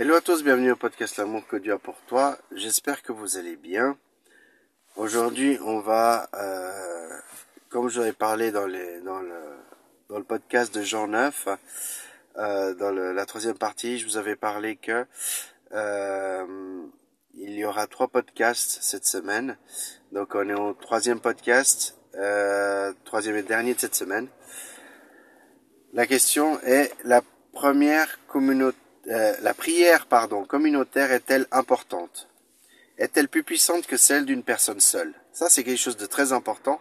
Hello 0.00 0.14
à 0.14 0.20
tous, 0.20 0.44
bienvenue 0.44 0.70
au 0.70 0.76
podcast 0.76 1.16
L'amour 1.16 1.44
que 1.48 1.56
Dieu 1.56 1.72
a 1.72 1.78
pour 1.80 1.96
toi. 2.06 2.38
J'espère 2.52 3.02
que 3.02 3.10
vous 3.10 3.36
allez 3.36 3.56
bien. 3.56 3.98
Aujourd'hui, 4.94 5.58
on 5.64 5.80
va, 5.80 6.28
euh, 6.34 7.18
comme 7.68 7.88
j'avais 7.88 8.12
parlé 8.12 8.52
dans, 8.52 8.68
les, 8.68 9.00
dans, 9.00 9.18
le, 9.18 9.40
dans 10.08 10.18
le 10.18 10.22
podcast 10.22 10.72
de 10.72 10.82
Jean 10.82 11.08
9, 11.08 11.48
euh, 12.36 12.74
dans 12.74 12.92
la 12.92 13.26
troisième 13.26 13.58
partie, 13.58 13.98
je 13.98 14.06
vous 14.06 14.16
avais 14.16 14.36
parlé 14.36 14.76
que 14.76 15.04
euh, 15.72 16.86
il 17.34 17.54
y 17.54 17.64
aura 17.64 17.88
trois 17.88 18.06
podcasts 18.06 18.78
cette 18.80 19.04
semaine. 19.04 19.58
Donc 20.12 20.36
on 20.36 20.48
est 20.48 20.54
au 20.54 20.74
troisième 20.74 21.18
podcast, 21.18 21.98
euh, 22.14 22.92
troisième 23.04 23.34
et 23.34 23.42
dernier 23.42 23.74
de 23.74 23.80
cette 23.80 23.96
semaine. 23.96 24.28
La 25.92 26.06
question 26.06 26.60
est 26.60 26.92
la 27.02 27.20
première 27.52 28.24
communauté 28.28 28.78
euh, 29.08 29.34
la 29.40 29.54
prière 29.54 30.06
pardon, 30.06 30.44
communautaire 30.44 31.12
est-elle 31.12 31.46
importante? 31.50 32.28
Est-elle 32.98 33.28
plus 33.28 33.42
puissante 33.42 33.86
que 33.86 33.96
celle 33.96 34.24
d'une 34.24 34.42
personne 34.42 34.80
seule? 34.80 35.14
Ça, 35.32 35.48
c'est 35.48 35.62
quelque 35.62 35.78
chose 35.78 35.96
de 35.96 36.06
très 36.06 36.32
important 36.32 36.80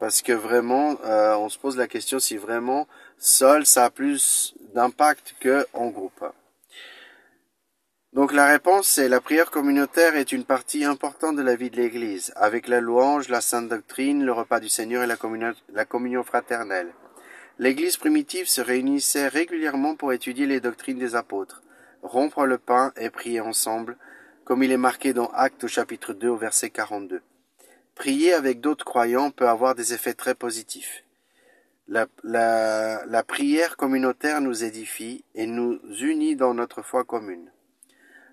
parce 0.00 0.20
que 0.20 0.32
vraiment, 0.32 0.96
euh, 1.04 1.36
on 1.36 1.48
se 1.48 1.58
pose 1.58 1.76
la 1.76 1.86
question 1.86 2.18
si 2.18 2.36
vraiment 2.36 2.88
seul, 3.18 3.64
ça 3.64 3.84
a 3.84 3.90
plus 3.90 4.54
d'impact 4.74 5.36
que 5.40 5.66
en 5.72 5.88
groupe. 5.88 6.24
Donc 8.12 8.32
la 8.32 8.46
réponse 8.46 8.86
c'est 8.86 9.08
la 9.08 9.20
prière 9.20 9.50
communautaire 9.50 10.14
est 10.14 10.30
une 10.30 10.44
partie 10.44 10.84
importante 10.84 11.34
de 11.34 11.42
la 11.42 11.56
vie 11.56 11.70
de 11.70 11.76
l'Église, 11.76 12.32
avec 12.36 12.68
la 12.68 12.80
louange, 12.80 13.28
la 13.28 13.40
sainte 13.40 13.68
doctrine, 13.68 14.24
le 14.24 14.32
repas 14.32 14.60
du 14.60 14.68
Seigneur 14.68 15.02
et 15.02 15.06
la 15.06 15.84
communion 15.84 16.22
fraternelle. 16.22 16.92
L'Église 17.60 17.96
primitive 17.96 18.48
se 18.48 18.60
réunissait 18.60 19.28
régulièrement 19.28 19.94
pour 19.94 20.12
étudier 20.12 20.46
les 20.46 20.60
doctrines 20.60 20.98
des 20.98 21.14
apôtres, 21.14 21.62
rompre 22.02 22.46
le 22.46 22.58
pain 22.58 22.92
et 22.96 23.10
prier 23.10 23.40
ensemble, 23.40 23.96
comme 24.44 24.64
il 24.64 24.72
est 24.72 24.76
marqué 24.76 25.12
dans 25.12 25.28
Actes 25.28 25.64
au 25.64 25.68
chapitre 25.68 26.12
2 26.14 26.28
au 26.28 26.36
verset 26.36 26.70
42. 26.70 27.22
Prier 27.94 28.32
avec 28.32 28.60
d'autres 28.60 28.84
croyants 28.84 29.30
peut 29.30 29.48
avoir 29.48 29.76
des 29.76 29.94
effets 29.94 30.14
très 30.14 30.34
positifs. 30.34 31.04
La, 31.86 32.08
prière 33.26 33.76
communautaire 33.76 34.40
nous 34.40 34.64
édifie 34.64 35.24
et 35.36 35.46
nous 35.46 35.78
unit 36.00 36.34
dans 36.34 36.54
notre 36.54 36.82
foi 36.82 37.04
commune. 37.04 37.52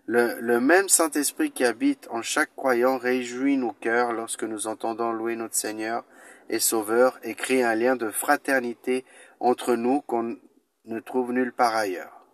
Le, 0.08 0.40
le 0.40 0.60
même 0.60 0.90
Saint-Esprit 0.90 1.52
qui 1.52 1.64
habite 1.64 2.08
en 2.10 2.24
chaque 2.24 2.56
croyant 2.56 2.98
réjouit 2.98 3.58
nos 3.58 3.74
cœurs 3.74 4.14
lorsque 4.14 4.44
nous 4.44 4.66
entendons 4.66 5.12
louer 5.12 5.36
notre 5.36 5.56
Seigneur 5.56 6.04
et 6.52 6.60
Sauveur 6.60 7.18
et 7.24 7.34
crée 7.34 7.64
un 7.64 7.74
lien 7.76 7.96
de 7.96 8.12
fraternité 8.12 9.06
entre 9.40 9.76
nous 9.76 10.02
qu'on 10.02 10.38
ne 10.86 11.00
trouve 11.00 11.32
nulle 11.32 11.54
part 11.54 11.76
ailleurs. 11.76 12.28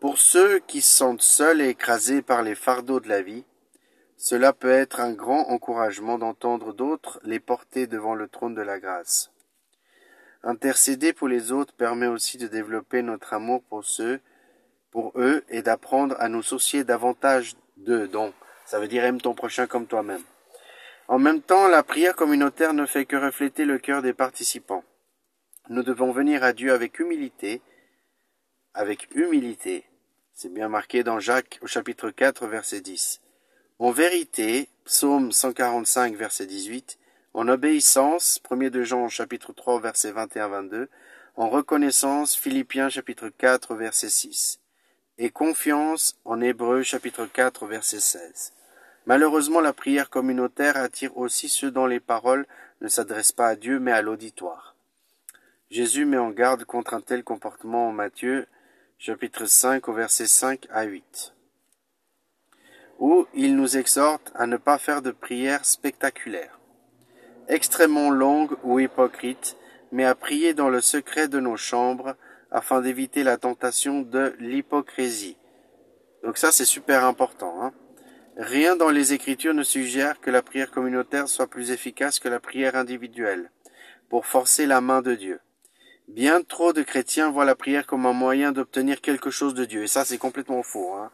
Pour 0.00 0.18
ceux 0.18 0.58
qui 0.58 0.82
se 0.82 0.96
sentent 0.96 1.22
seuls 1.22 1.60
et 1.60 1.68
écrasés 1.68 2.20
par 2.20 2.42
les 2.42 2.54
fardeaux 2.54 3.00
de 3.00 3.08
la 3.08 3.22
vie, 3.22 3.44
cela 4.16 4.52
peut 4.52 4.70
être 4.70 5.00
un 5.00 5.12
grand 5.12 5.48
encouragement 5.48 6.18
d'entendre 6.18 6.74
d'autres 6.74 7.20
les 7.22 7.38
porter 7.38 7.86
devant 7.86 8.14
le 8.14 8.28
trône 8.28 8.54
de 8.54 8.60
la 8.60 8.80
grâce. 8.80 9.30
Intercéder 10.42 11.12
pour 11.12 11.28
les 11.28 11.52
autres 11.52 11.74
permet 11.74 12.06
aussi 12.06 12.38
de 12.38 12.48
développer 12.48 13.02
notre 13.02 13.34
amour 13.34 13.62
pour 13.62 13.84
ceux, 13.84 14.20
pour 14.90 15.12
eux, 15.16 15.44
et 15.48 15.62
d'apprendre 15.62 16.16
à 16.18 16.28
nous 16.28 16.42
soucier 16.42 16.82
davantage 16.82 17.54
d'eux. 17.76 18.08
Donc, 18.08 18.34
ça 18.66 18.80
veut 18.80 18.88
dire 18.88 19.04
aime 19.04 19.20
ton 19.20 19.34
prochain 19.34 19.66
comme 19.66 19.86
toi-même. 19.86 20.22
En 21.10 21.18
même 21.18 21.42
temps, 21.42 21.66
la 21.66 21.82
prière 21.82 22.14
communautaire 22.14 22.72
ne 22.72 22.86
fait 22.86 23.04
que 23.04 23.16
refléter 23.16 23.64
le 23.64 23.78
cœur 23.78 24.00
des 24.00 24.12
participants. 24.12 24.84
Nous 25.68 25.82
devons 25.82 26.12
venir 26.12 26.44
à 26.44 26.52
Dieu 26.52 26.72
avec 26.72 27.00
humilité, 27.00 27.62
avec 28.74 29.08
humilité. 29.16 29.84
C'est 30.34 30.54
bien 30.54 30.68
marqué 30.68 31.02
dans 31.02 31.18
Jacques 31.18 31.58
au 31.62 31.66
chapitre 31.66 32.10
4 32.10 32.46
verset 32.46 32.80
10. 32.80 33.20
En 33.80 33.90
vérité, 33.90 34.68
psaume 34.84 35.32
145 35.32 36.14
verset 36.14 36.46
18, 36.46 36.96
en 37.34 37.48
obéissance, 37.48 38.40
1 38.48 38.70
de 38.70 38.84
Jean 38.84 39.08
chapitre 39.08 39.52
3 39.52 39.80
verset 39.80 40.12
21-22, 40.12 40.86
en 41.34 41.48
reconnaissance, 41.48 42.36
Philippiens 42.36 42.88
chapitre 42.88 43.30
4 43.30 43.74
verset 43.74 44.10
6, 44.10 44.60
et 45.18 45.30
confiance 45.30 46.20
en 46.24 46.40
Hébreu 46.40 46.84
chapitre 46.84 47.26
4 47.26 47.66
verset 47.66 47.98
16. 47.98 48.52
Malheureusement, 49.06 49.60
la 49.60 49.72
prière 49.72 50.10
communautaire 50.10 50.76
attire 50.76 51.16
aussi 51.16 51.48
ceux 51.48 51.70
dont 51.70 51.86
les 51.86 52.00
paroles 52.00 52.46
ne 52.80 52.88
s'adressent 52.88 53.32
pas 53.32 53.48
à 53.48 53.56
Dieu 53.56 53.78
mais 53.78 53.92
à 53.92 54.02
l'auditoire. 54.02 54.76
Jésus 55.70 56.04
met 56.04 56.18
en 56.18 56.30
garde 56.30 56.64
contre 56.64 56.94
un 56.94 57.00
tel 57.00 57.24
comportement 57.24 57.88
en 57.88 57.92
Matthieu 57.92 58.46
chapitre 58.98 59.46
5 59.46 59.88
au 59.88 59.92
verset 59.92 60.26
5 60.26 60.66
à 60.70 60.82
8 60.82 61.34
où 63.00 63.26
il 63.34 63.56
nous 63.56 63.78
exhorte 63.78 64.30
à 64.34 64.46
ne 64.46 64.58
pas 64.58 64.78
faire 64.78 65.02
de 65.02 65.10
prières 65.10 65.64
spectaculaires, 65.64 66.60
extrêmement 67.48 68.10
longues 68.10 68.56
ou 68.62 68.78
hypocrites, 68.78 69.56
mais 69.90 70.04
à 70.04 70.14
prier 70.14 70.54
dans 70.54 70.68
le 70.68 70.82
secret 70.82 71.26
de 71.26 71.40
nos 71.40 71.56
chambres 71.56 72.14
afin 72.50 72.82
d'éviter 72.82 73.24
la 73.24 73.38
tentation 73.38 74.02
de 74.02 74.36
l'hypocrisie. 74.38 75.38
Donc 76.22 76.36
ça 76.36 76.52
c'est 76.52 76.66
super 76.66 77.04
important. 77.04 77.62
Hein 77.62 77.72
Rien 78.40 78.74
dans 78.74 78.88
les 78.88 79.12
Écritures 79.12 79.52
ne 79.52 79.62
suggère 79.62 80.18
que 80.18 80.30
la 80.30 80.40
prière 80.40 80.70
communautaire 80.70 81.28
soit 81.28 81.46
plus 81.46 81.72
efficace 81.72 82.18
que 82.18 82.30
la 82.30 82.40
prière 82.40 82.74
individuelle, 82.74 83.50
pour 84.08 84.24
forcer 84.24 84.64
la 84.64 84.80
main 84.80 85.02
de 85.02 85.14
Dieu. 85.14 85.40
Bien 86.08 86.40
trop 86.40 86.72
de 86.72 86.80
chrétiens 86.80 87.30
voient 87.30 87.44
la 87.44 87.54
prière 87.54 87.86
comme 87.86 88.06
un 88.06 88.14
moyen 88.14 88.52
d'obtenir 88.52 89.02
quelque 89.02 89.30
chose 89.30 89.52
de 89.52 89.66
Dieu, 89.66 89.82
et 89.82 89.88
ça 89.88 90.06
c'est 90.06 90.16
complètement 90.16 90.62
faux. 90.62 90.94
Hein. 90.94 91.10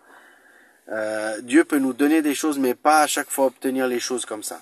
Euh, 0.91 1.41
Dieu 1.41 1.65
peut 1.65 1.81
nous 1.81 1.93
donner 1.93 2.23
des 2.23 2.37
choses, 2.37 2.61
mais 2.61 2.75
pas 2.75 3.01
à 3.01 3.09
chaque 3.09 3.33
fois 3.33 3.47
obtenir 3.47 3.89
les 3.89 3.99
choses 3.99 4.25
comme 4.25 4.45
ça. 4.45 4.61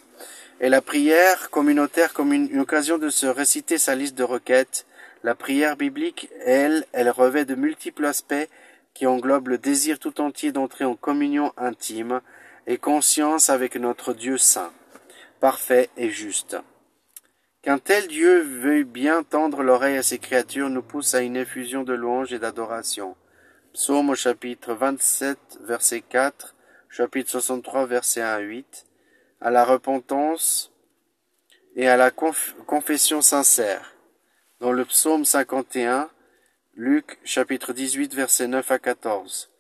Et 0.59 0.71
la 0.71 0.81
prière 0.81 1.51
communautaire 1.51 2.15
comme 2.15 2.33
une, 2.33 2.51
une 2.51 2.61
occasion 2.61 2.97
de 2.97 3.11
se 3.11 3.27
réciter 3.27 3.77
sa 3.77 3.95
liste 3.95 4.17
de 4.17 4.25
requêtes, 4.25 4.87
la 5.23 5.35
prière 5.35 5.77
biblique, 5.77 6.31
elle, 6.47 6.87
elle 6.95 7.11
revêt 7.11 7.45
de 7.45 7.57
multiples 7.57 8.07
aspects 8.07 8.49
qui 8.95 9.07
englobent 9.07 9.49
le 9.49 9.59
désir 9.59 9.99
tout 9.99 10.23
entier 10.23 10.51
d'entrer 10.51 10.87
en 10.87 10.95
communion 10.95 11.53
intime, 11.59 12.23
et 12.67 12.79
conscience 12.79 13.51
avec 13.51 13.77
notre 13.77 14.15
Dieu 14.15 14.39
saint, 14.39 14.73
parfait 15.41 15.91
et 15.97 16.11
juste. 16.11 16.57
Qu'un 17.63 17.79
tel 17.79 18.09
Dieu 18.09 18.43
veuille 18.43 18.85
bien 18.85 19.23
tendre 19.23 19.63
l'oreille 19.63 19.97
à 19.97 20.03
ses 20.03 20.19
créatures 20.19 20.71
nous 20.71 20.83
pousse 20.83 21.15
à 21.15 21.21
une 21.21 21.37
effusion 21.37 21.83
de 21.83 21.95
louange 21.95 22.33
et 22.33 22.39
d'adoration. 22.39 23.17
Psaume 23.73 24.11
au 24.11 24.15
chapitre 24.15 24.75
27, 24.75 25.39
verset 25.63 26.03
4, 26.03 26.55
chapitre 26.89 27.31
63, 27.31 27.87
verset 27.87 28.21
1 28.21 28.27
à 28.27 28.39
8, 28.39 28.87
à 29.41 29.51
la 29.51 29.65
repentance 29.65 30.73
et 31.75 31.89
à 31.89 31.97
la 31.97 32.11
confession 32.11 33.21
sincère. 33.21 33.95
Dans 34.61 34.73
le 34.73 34.85
psaume 34.85 35.25
51, 35.25 36.11
Luc 36.75 37.19
chapitre 37.25 37.73
18, 37.73 38.15
verset 38.15 38.47
9 38.47 38.71
à 38.71 38.79
14 38.79 39.51
à 39.51 39.54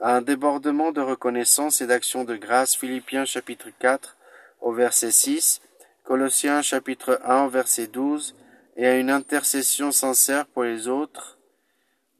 un 0.00 0.22
débordement 0.22 0.92
de 0.92 1.00
reconnaissance 1.00 1.80
et 1.80 1.86
d'action 1.86 2.24
de 2.24 2.36
grâce, 2.36 2.76
Philippiens 2.76 3.24
chapitre 3.24 3.68
4 3.78 4.16
au 4.60 4.72
verset 4.72 5.10
6, 5.10 5.60
Colossiens 6.04 6.62
chapitre 6.62 7.20
1 7.24 7.44
au 7.44 7.48
verset 7.48 7.88
12, 7.88 8.36
et 8.76 8.86
à 8.86 8.96
une 8.96 9.10
intercession 9.10 9.90
sincère 9.90 10.46
pour 10.46 10.62
les 10.62 10.86
autres, 10.86 11.38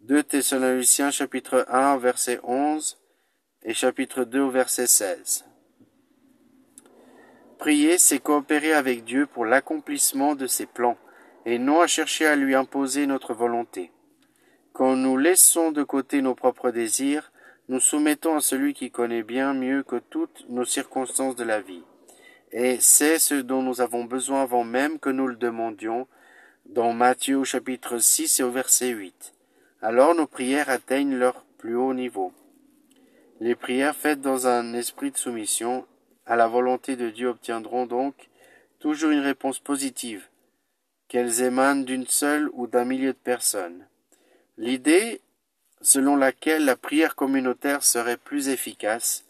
2 0.00 0.22
Thessaloniciens 0.25 1.12
chapitre 1.12 1.67
1 1.69 1.94
au 1.94 1.99
verset 2.00 2.41
11 2.43 2.99
et 3.62 3.75
chapitre 3.75 4.25
2 4.25 4.41
au 4.41 4.50
verset 4.50 4.88
16. 4.88 5.44
Prier, 7.59 7.99
c'est 7.99 8.19
coopérer 8.19 8.72
avec 8.72 9.05
Dieu 9.05 9.27
pour 9.27 9.44
l'accomplissement 9.44 10.34
de 10.34 10.47
ses 10.47 10.67
plans, 10.67 10.99
et 11.47 11.59
non 11.59 11.81
à 11.81 11.87
chercher 11.87 12.27
à 12.27 12.37
lui 12.37 12.55
imposer 12.55 13.06
notre 13.06 13.34
volonté. 13.34 13.93
Quand 14.72 14.97
nous 14.97 15.17
laissons 15.17 15.71
de 15.71 15.83
côté 15.83 16.22
nos 16.22 16.34
propres 16.34 16.71
désirs, 16.71 17.32
nous 17.69 17.81
soumettons 17.81 18.37
à 18.37 18.41
celui 18.41 18.73
qui 18.73 18.91
connaît 18.91 19.23
bien 19.23 19.53
mieux 19.53 19.82
que 19.82 19.97
toutes 19.97 20.47
nos 20.49 20.65
circonstances 20.65 21.37
de 21.37 21.44
la 21.44 21.61
vie. 21.61 21.82
Et 22.50 22.79
c'est 22.81 23.19
ce 23.19 23.35
dont 23.35 23.62
nous 23.62 23.82
avons 23.82 24.05
besoin 24.05 24.43
avant 24.43 24.65
même 24.65 24.99
que 24.99 25.11
nous 25.11 25.26
le 25.26 25.37
demandions, 25.37 26.09
dans 26.65 26.94
Matthieu 26.94 27.44
chapitre 27.44 27.99
6 27.99 28.41
et 28.41 28.43
au 28.43 28.50
verset 28.50 28.88
8. 28.88 29.35
Alors 29.82 30.15
nos 30.15 30.26
prières 30.26 30.70
atteignent 30.70 31.17
leur 31.17 31.44
plus 31.59 31.76
haut 31.76 31.93
niveau. 31.93 32.32
Les 33.41 33.55
prières 33.55 33.94
faites 33.94 34.20
dans 34.20 34.47
un 34.47 34.73
esprit 34.73 35.11
de 35.11 35.19
soumission 35.19 35.87
à 36.25 36.37
la 36.37 36.49
volonté 36.49 36.97
de 36.97 37.11
Dieu 37.11 37.29
obtiendront 37.29 37.87
donc 37.87 38.15
toujours 38.81 39.11
une 39.11 39.20
réponse 39.20 39.61
positive, 39.61 40.26
qu'elles 41.09 41.43
émanent 41.43 41.82
d'une 41.82 42.06
seule 42.06 42.49
ou 42.55 42.67
d'un 42.67 42.85
millier 42.85 43.09
de 43.09 43.12
personnes. 43.12 43.87
L'idée 44.56 45.20
selon 45.81 46.17
laquelle 46.17 46.65
la 46.65 46.77
prière 46.77 47.15
communautaire 47.15 47.83
serait 47.83 48.17
plus 48.17 48.49
efficace, 48.49 49.25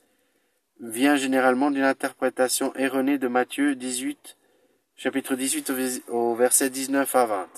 vient 0.81 1.17
généralement 1.17 1.71
d'une 1.71 1.85
interprétation 1.85 2.75
erronée 2.77 3.19
de 3.19 3.29
Matthieu 3.29 3.75
18, 3.75 4.37
chapitre 4.97 5.35
18 5.35 5.73
au 6.09 6.35
verset 6.35 6.71
19 6.71 7.15
à 7.15 7.27
20. 7.27 7.49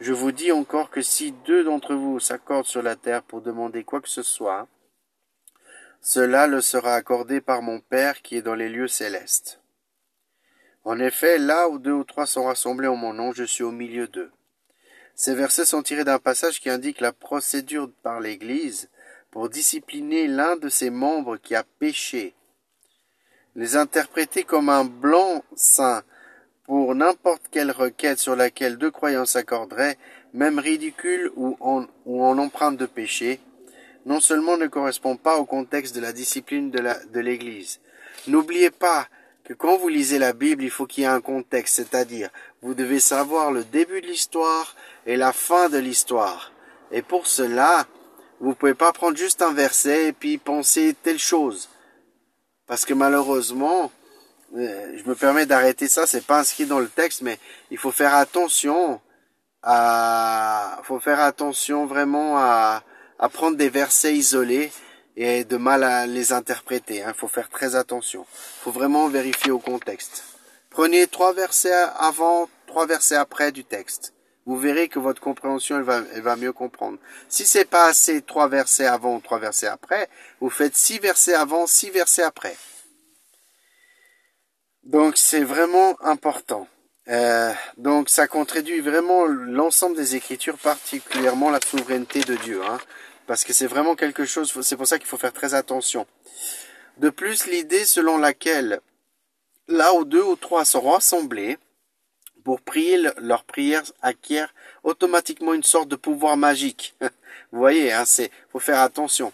Je 0.00 0.12
vous 0.12 0.32
dis 0.32 0.52
encore 0.52 0.90
que 0.90 1.02
si 1.02 1.32
deux 1.32 1.64
d'entre 1.64 1.94
vous 1.94 2.18
s'accordent 2.18 2.66
sur 2.66 2.82
la 2.82 2.96
terre 2.96 3.22
pour 3.22 3.40
demander 3.40 3.84
quoi 3.84 4.00
que 4.00 4.08
ce 4.08 4.22
soit, 4.22 4.66
cela 6.00 6.48
le 6.48 6.60
sera 6.60 6.94
accordé 6.94 7.40
par 7.40 7.62
mon 7.62 7.78
Père 7.78 8.22
qui 8.22 8.36
est 8.36 8.42
dans 8.42 8.56
les 8.56 8.68
lieux 8.68 8.88
célestes. 8.88 9.60
En 10.84 10.98
effet, 10.98 11.38
là 11.38 11.68
où 11.68 11.78
deux 11.78 11.92
ou 11.92 12.02
trois 12.02 12.26
sont 12.26 12.44
rassemblés 12.44 12.88
en 12.88 12.96
mon 12.96 13.12
nom, 13.12 13.32
je 13.32 13.44
suis 13.44 13.62
au 13.62 13.70
milieu 13.70 14.08
d'eux. 14.08 14.32
Ces 15.14 15.34
versets 15.34 15.66
sont 15.66 15.82
tirés 15.82 16.04
d'un 16.04 16.18
passage 16.18 16.60
qui 16.60 16.70
indique 16.70 17.00
la 17.00 17.12
procédure 17.12 17.90
par 18.02 18.20
l'Église 18.20 18.88
pour 19.30 19.48
discipliner 19.48 20.26
l'un 20.26 20.56
de 20.56 20.68
ses 20.68 20.90
membres 20.90 21.36
qui 21.36 21.54
a 21.54 21.64
péché. 21.78 22.34
Les 23.54 23.76
interpréter 23.76 24.44
comme 24.44 24.68
un 24.68 24.84
blanc 24.84 25.44
saint 25.54 26.02
pour 26.64 26.94
n'importe 26.94 27.42
quelle 27.50 27.70
requête 27.70 28.18
sur 28.18 28.36
laquelle 28.36 28.78
deux 28.78 28.90
croyants 28.90 29.26
s'accorderaient, 29.26 29.98
même 30.32 30.58
ridicule 30.58 31.30
ou 31.36 31.56
en, 31.60 31.86
ou 32.06 32.22
en 32.24 32.38
empreinte 32.38 32.76
de 32.76 32.86
péché, 32.86 33.40
non 34.06 34.20
seulement 34.20 34.56
ne 34.56 34.66
correspond 34.66 35.16
pas 35.16 35.36
au 35.36 35.44
contexte 35.44 35.94
de 35.94 36.00
la 36.00 36.12
discipline 36.12 36.70
de 36.70 37.20
l'Église. 37.20 37.80
N'oubliez 38.26 38.70
pas 38.70 39.08
que 39.44 39.54
quand 39.54 39.76
vous 39.76 39.88
lisez 39.88 40.18
la 40.18 40.32
Bible, 40.32 40.62
il 40.62 40.70
faut 40.70 40.86
qu'il 40.86 41.02
y 41.02 41.04
ait 41.04 41.10
un 41.10 41.20
contexte, 41.20 41.76
c'est-à-dire 41.76 42.30
vous 42.62 42.74
devez 42.74 43.00
savoir 43.00 43.50
le 43.50 43.64
début 43.64 44.00
de 44.00 44.06
l'histoire 44.06 44.76
et 45.04 45.16
la 45.16 45.32
fin 45.32 45.68
de 45.68 45.78
l'histoire. 45.78 46.52
Et 46.92 47.02
pour 47.02 47.26
cela, 47.26 47.86
vous 48.40 48.54
pouvez 48.54 48.74
pas 48.74 48.92
prendre 48.92 49.16
juste 49.16 49.42
un 49.42 49.52
verset 49.52 50.08
et 50.08 50.12
puis 50.12 50.38
penser 50.38 50.96
telle 51.02 51.18
chose. 51.18 51.68
Parce 52.66 52.84
que 52.84 52.94
malheureusement, 52.94 53.90
euh, 54.56 54.96
je 54.96 55.08
me 55.08 55.14
permets 55.14 55.46
d'arrêter 55.46 55.88
ça, 55.88 56.06
c'est 56.06 56.24
pas 56.24 56.38
inscrit 56.38 56.66
dans 56.66 56.78
le 56.78 56.88
texte, 56.88 57.22
mais 57.22 57.38
il 57.70 57.78
faut 57.78 57.90
faire 57.90 58.14
attention 58.14 59.00
à, 59.62 60.80
faut 60.84 61.00
faire 61.00 61.20
attention 61.20 61.86
vraiment 61.86 62.38
à, 62.38 62.82
à 63.18 63.28
prendre 63.28 63.56
des 63.56 63.68
versets 63.68 64.14
isolés 64.14 64.70
et 65.16 65.44
de 65.44 65.56
mal 65.56 65.84
à 65.84 66.06
les 66.06 66.32
interpréter. 66.32 66.96
Il 66.96 67.02
hein. 67.02 67.14
faut 67.16 67.28
faire 67.28 67.48
très 67.48 67.74
attention. 67.76 68.26
Il 68.30 68.62
faut 68.64 68.72
vraiment 68.72 69.08
vérifier 69.08 69.50
au 69.50 69.58
contexte. 69.58 70.31
Prenez 70.72 71.06
trois 71.06 71.32
versets 71.32 71.72
avant, 71.98 72.48
trois 72.66 72.86
versets 72.86 73.16
après 73.16 73.52
du 73.52 73.64
texte. 73.64 74.14
Vous 74.44 74.56
verrez 74.56 74.88
que 74.88 74.98
votre 74.98 75.20
compréhension 75.20 75.76
elle 75.76 76.22
va, 76.22 76.36
mieux 76.36 76.52
comprendre. 76.52 76.98
Si 77.28 77.46
c'est 77.46 77.64
pas 77.64 77.86
assez 77.86 78.22
trois 78.22 78.48
versets 78.48 78.86
avant, 78.86 79.20
trois 79.20 79.38
versets 79.38 79.68
après, 79.68 80.08
vous 80.40 80.50
faites 80.50 80.76
six 80.76 80.98
versets 80.98 81.34
avant, 81.34 81.66
six 81.66 81.90
versets 81.90 82.24
après. 82.24 82.56
Donc 84.82 85.16
c'est 85.16 85.44
vraiment 85.44 85.96
important. 86.02 86.66
Euh, 87.08 87.52
donc 87.76 88.08
ça 88.08 88.26
contredit 88.26 88.80
vraiment 88.80 89.26
l'ensemble 89.26 89.96
des 89.96 90.16
Écritures, 90.16 90.58
particulièrement 90.58 91.50
la 91.50 91.60
souveraineté 91.60 92.22
de 92.22 92.34
Dieu. 92.36 92.60
Hein 92.64 92.78
parce 93.26 93.44
que 93.44 93.52
c'est 93.52 93.66
vraiment 93.66 93.94
quelque 93.94 94.24
chose, 94.24 94.52
c'est 94.62 94.76
pour 94.76 94.86
ça 94.86 94.98
qu'il 94.98 95.06
faut 95.06 95.16
faire 95.16 95.32
très 95.32 95.54
attention. 95.54 96.06
De 96.98 97.10
plus, 97.10 97.46
l'idée 97.46 97.84
selon 97.84 98.18
laquelle 98.18 98.80
là 99.68 99.94
où 99.94 100.04
deux 100.04 100.22
ou 100.22 100.36
trois 100.36 100.64
sont 100.64 100.80
rassemblés 100.80 101.58
pour 102.44 102.60
prier, 102.60 102.98
leur 103.18 103.44
prière 103.44 103.82
acquiert 104.02 104.52
automatiquement 104.82 105.54
une 105.54 105.62
sorte 105.62 105.88
de 105.88 105.96
pouvoir 105.96 106.36
magique. 106.36 106.94
Vous 107.52 107.58
voyez, 107.58 107.92
hein, 107.92 108.04
c'est 108.04 108.30
faut 108.50 108.58
faire 108.58 108.80
attention. 108.80 109.32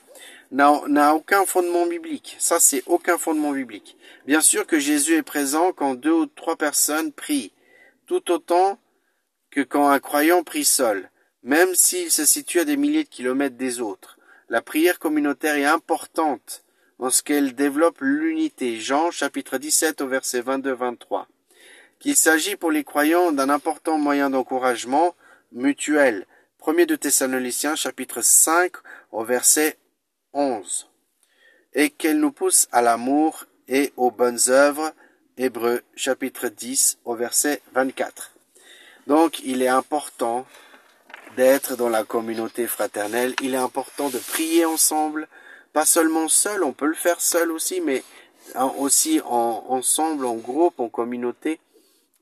N'a 0.50 1.14
aucun 1.14 1.44
fondement 1.44 1.86
biblique. 1.86 2.36
Ça, 2.38 2.58
c'est 2.58 2.82
aucun 2.86 3.18
fondement 3.18 3.52
biblique. 3.52 3.96
Bien 4.26 4.40
sûr 4.40 4.66
que 4.66 4.78
Jésus 4.78 5.16
est 5.16 5.22
présent 5.22 5.72
quand 5.72 5.94
deux 5.94 6.12
ou 6.12 6.26
trois 6.26 6.56
personnes 6.56 7.12
prient, 7.12 7.52
tout 8.06 8.30
autant 8.30 8.78
que 9.50 9.60
quand 9.60 9.88
un 9.88 10.00
croyant 10.00 10.42
prie 10.42 10.64
seul 10.64 11.10
même 11.42 11.74
s'il 11.74 12.10
se 12.10 12.24
situe 12.24 12.60
à 12.60 12.64
des 12.64 12.76
milliers 12.76 13.04
de 13.04 13.08
kilomètres 13.08 13.56
des 13.56 13.80
autres. 13.80 14.18
La 14.48 14.62
prière 14.62 14.98
communautaire 14.98 15.56
est 15.56 15.64
importante 15.64 16.64
en 16.98 17.10
ce 17.10 17.22
qu'elle 17.22 17.54
développe 17.54 17.98
l'unité. 18.00 18.78
Jean 18.78 19.10
chapitre 19.10 19.58
17 19.58 20.00
au 20.00 20.08
verset 20.08 20.40
22-23. 20.40 21.26
Qu'il 21.98 22.16
s'agit 22.16 22.56
pour 22.56 22.70
les 22.70 22.84
croyants 22.84 23.32
d'un 23.32 23.48
important 23.48 23.98
moyen 23.98 24.30
d'encouragement 24.30 25.14
mutuel. 25.52 26.26
Premier 26.58 26.86
de 26.86 26.96
Thessaloniciens 26.96 27.76
chapitre 27.76 28.20
5 28.22 28.72
au 29.12 29.24
verset 29.24 29.78
11. 30.32 30.88
Et 31.74 31.90
qu'elle 31.90 32.18
nous 32.18 32.32
pousse 32.32 32.68
à 32.72 32.82
l'amour 32.82 33.46
et 33.68 33.92
aux 33.96 34.10
bonnes 34.10 34.40
œuvres. 34.48 34.92
Hébreux 35.36 35.82
chapitre 35.94 36.48
10 36.48 36.98
au 37.04 37.14
verset 37.14 37.62
24. 37.74 38.32
Donc 39.06 39.40
il 39.44 39.62
est 39.62 39.68
important 39.68 40.46
d'être 41.36 41.76
dans 41.76 41.88
la 41.88 42.04
communauté 42.04 42.66
fraternelle. 42.66 43.34
Il 43.40 43.54
est 43.54 43.58
important 43.58 44.10
de 44.10 44.18
prier 44.18 44.64
ensemble, 44.64 45.28
pas 45.72 45.84
seulement 45.84 46.28
seul, 46.28 46.64
on 46.64 46.72
peut 46.72 46.86
le 46.86 46.94
faire 46.94 47.20
seul 47.20 47.50
aussi, 47.50 47.80
mais 47.80 48.02
aussi 48.78 49.20
en, 49.24 49.64
ensemble, 49.68 50.26
en 50.26 50.36
groupe, 50.36 50.80
en 50.80 50.88
communauté. 50.88 51.60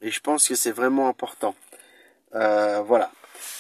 Et 0.03 0.11
je 0.11 0.21
pense 0.21 0.49
que 0.49 0.55
c'est 0.55 0.73
vraiment 0.73 1.09
important. 1.09 1.55
Euh, 2.35 2.83
voilà. 2.83 3.11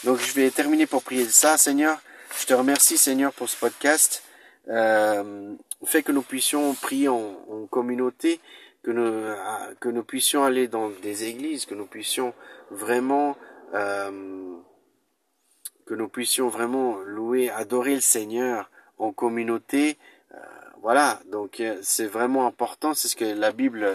Donc 0.04 0.18
je 0.18 0.32
vais 0.32 0.50
terminer 0.50 0.86
pour 0.86 1.02
prier 1.02 1.24
de 1.24 1.30
ça, 1.30 1.56
Seigneur. 1.56 1.98
Je 2.38 2.46
te 2.46 2.54
remercie, 2.54 2.98
Seigneur, 2.98 3.32
pour 3.32 3.48
ce 3.48 3.56
podcast. 3.56 4.22
Euh, 4.68 5.54
fait 5.84 6.02
que 6.02 6.12
nous 6.12 6.22
puissions 6.22 6.74
prier 6.74 7.08
en, 7.08 7.66
communauté, 7.70 8.40
que 8.82 8.90
nous, 8.90 9.34
que 9.80 9.88
nous 9.88 10.02
puissions 10.02 10.44
aller 10.44 10.68
dans 10.68 10.90
des 10.90 11.24
églises, 11.24 11.66
que 11.66 11.74
nous 11.74 11.86
puissions 11.86 12.34
vraiment 12.70 13.36
euh, 13.74 14.56
que 15.86 15.94
nous 15.94 16.08
puissions 16.08 16.48
vraiment 16.48 16.96
louer, 16.98 17.48
adorer 17.50 17.94
le 17.94 18.00
Seigneur 18.00 18.70
en 18.98 19.12
communauté. 19.12 19.98
Euh, 20.32 20.38
voilà, 20.82 21.20
donc 21.30 21.60
euh, 21.60 21.78
c'est 21.82 22.06
vraiment 22.06 22.46
important, 22.46 22.94
c'est 22.94 23.08
ce 23.08 23.16
que 23.16 23.24
la 23.24 23.52
Bible 23.52 23.94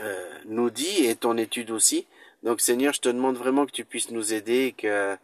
euh, 0.00 0.30
nous 0.46 0.70
dit 0.70 1.06
et 1.06 1.16
ton 1.16 1.36
étude 1.36 1.70
aussi. 1.70 2.06
Donc 2.42 2.60
Seigneur, 2.60 2.92
je 2.92 3.00
te 3.00 3.08
demande 3.08 3.36
vraiment 3.36 3.66
que 3.66 3.72
tu 3.72 3.84
puisses 3.84 4.10
nous 4.10 4.34
aider 4.34 4.66
et 4.66 4.72
que, 4.72 5.16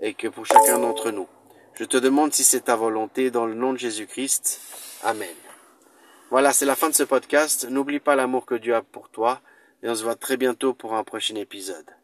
et 0.00 0.14
que 0.14 0.28
pour 0.28 0.46
chacun 0.46 0.78
d'entre 0.78 1.10
nous. 1.10 1.28
Je 1.74 1.84
te 1.84 1.96
demande 1.96 2.32
si 2.32 2.44
c'est 2.44 2.62
ta 2.62 2.76
volonté 2.76 3.30
dans 3.30 3.46
le 3.46 3.54
nom 3.54 3.72
de 3.72 3.78
Jésus-Christ. 3.78 4.60
Amen. 5.02 5.34
Voilà, 6.30 6.52
c'est 6.52 6.66
la 6.66 6.74
fin 6.74 6.88
de 6.88 6.94
ce 6.94 7.02
podcast. 7.02 7.66
N'oublie 7.70 8.00
pas 8.00 8.16
l'amour 8.16 8.46
que 8.46 8.54
Dieu 8.54 8.74
a 8.74 8.82
pour 8.82 9.08
toi 9.10 9.40
et 9.82 9.88
on 9.88 9.94
se 9.94 10.02
voit 10.02 10.16
très 10.16 10.36
bientôt 10.36 10.74
pour 10.74 10.94
un 10.94 11.04
prochain 11.04 11.36
épisode. 11.36 11.95